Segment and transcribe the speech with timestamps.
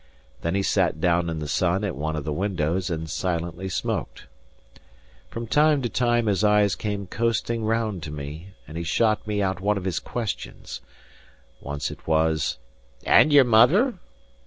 [0.41, 4.25] Then he sat down in the sun at one of the windows and silently smoked.
[5.29, 9.61] From time to time his eyes came coasting round to me, and he shot out
[9.61, 10.81] one of his questions.
[11.61, 12.57] Once it was,
[13.05, 13.99] "And your mother?"